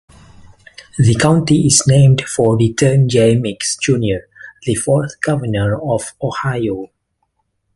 [0.97, 3.35] The county is named for Return J.
[3.35, 4.27] Meigs, Junior
[4.63, 6.89] the fourth Governor of Ohio.